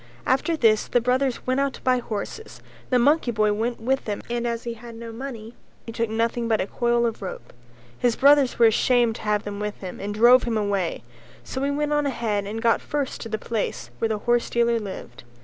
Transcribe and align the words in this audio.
After 0.25 0.57
this 0.57 0.87
the 0.87 0.99
brothers 0.99 1.45
went 1.45 1.59
out 1.59 1.73
to 1.73 1.81
buy 1.83 1.99
horses, 1.99 2.57
and 2.57 2.89
the 2.89 2.97
monkey 2.97 3.29
boy 3.29 3.53
went 3.53 3.79
with 3.79 4.05
them 4.05 4.23
and 4.31 4.47
as 4.47 4.63
he 4.63 4.73
had 4.73 4.95
no 4.95 5.11
money 5.11 5.53
he 5.85 5.91
took 5.91 6.09
nothing 6.09 6.47
but 6.47 6.59
a 6.59 6.65
coil 6.65 7.05
of 7.05 7.21
rope; 7.21 7.53
his 7.99 8.15
brothers 8.15 8.57
were 8.57 8.65
ashamed 8.65 9.17
to 9.17 9.21
have 9.21 9.43
him 9.45 9.59
with 9.59 9.79
them 9.79 9.99
and 9.99 10.15
drove 10.15 10.41
him 10.41 10.57
away, 10.57 11.03
so 11.43 11.61
he 11.61 11.69
went 11.69 11.93
on 11.93 12.07
ahead 12.07 12.47
and 12.47 12.63
got 12.63 12.81
first 12.81 13.21
to 13.21 13.29
the 13.29 13.37
place 13.37 13.91
where 13.99 14.09
the 14.09 14.21
horsedealer 14.21 14.79
lived. 14.79 15.23